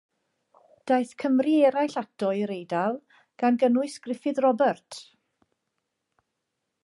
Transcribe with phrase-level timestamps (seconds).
[0.91, 2.97] Daeth Cymry eraill ato i'r Eidal,
[3.43, 5.01] gan gynnwys Gruffydd Robert.